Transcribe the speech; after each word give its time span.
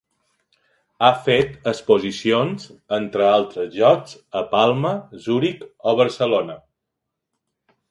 Ha 1.01 1.09
fet 1.27 1.67
exposicions, 1.71 2.65
entre 2.97 3.27
altres 3.35 3.71
llocs, 3.77 4.17
a 4.41 4.43
Palma, 4.57 4.95
Zuric 5.29 5.63
o 5.93 5.97
Barcelona. 6.03 6.59